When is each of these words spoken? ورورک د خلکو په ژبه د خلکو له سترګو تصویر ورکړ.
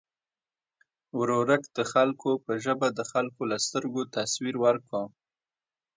ورورک 1.19 1.63
د 1.77 1.79
خلکو 1.91 2.29
په 2.45 2.53
ژبه 2.63 2.87
د 2.97 3.01
خلکو 3.11 3.41
له 3.51 3.57
سترګو 3.65 4.01
تصویر 4.15 4.55
ورکړ. 4.65 5.03